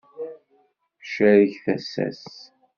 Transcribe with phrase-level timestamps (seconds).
[1.01, 2.27] Tcerreg tasa-s.